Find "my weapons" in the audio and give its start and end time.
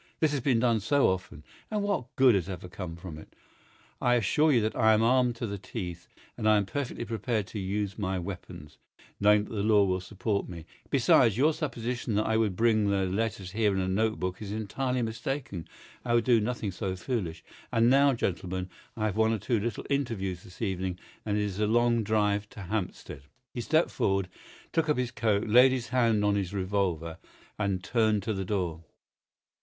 7.99-8.79